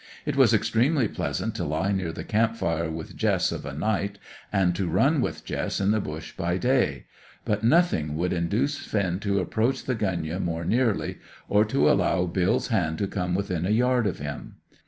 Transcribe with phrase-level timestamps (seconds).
[0.25, 4.17] It was extremely pleasant to lie near the camp fire with Jess of a night,
[4.51, 7.05] and to run with Jess in the bush by day;
[7.45, 12.69] but nothing would induce Finn to approach the gunyah more nearly, or to allow Bill's
[12.69, 14.55] hand to come within a yard of him.